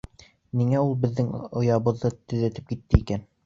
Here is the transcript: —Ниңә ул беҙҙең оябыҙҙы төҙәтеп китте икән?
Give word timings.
—Ниңә 0.61 0.79
ул 0.85 0.95
беҙҙең 1.03 1.29
оябыҙҙы 1.63 2.15
төҙәтеп 2.19 2.69
китте 2.77 3.05
икән? 3.05 3.27